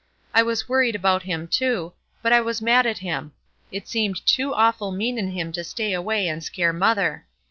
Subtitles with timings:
[0.33, 1.93] I was worried about him, too,
[2.23, 3.33] but I was mad at him;
[3.71, 7.27] it seemed too awful mean in him to stay away and scare mother.